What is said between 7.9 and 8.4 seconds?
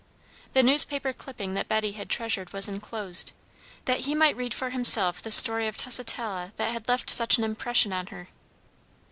on her.